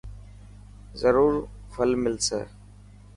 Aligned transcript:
زرور 1.01 1.33
ڦل 1.71 1.91
ملسي. 2.03 2.41